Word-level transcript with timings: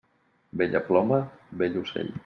Bella 0.61 0.79
ploma, 0.87 1.21
bell 1.61 1.77
ocell. 1.85 2.11